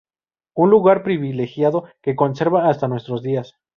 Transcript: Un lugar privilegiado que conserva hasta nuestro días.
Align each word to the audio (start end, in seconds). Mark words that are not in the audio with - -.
Un 0.55 0.71
lugar 0.71 1.03
privilegiado 1.03 1.83
que 2.01 2.15
conserva 2.15 2.67
hasta 2.67 2.87
nuestro 2.87 3.19
días. 3.21 3.53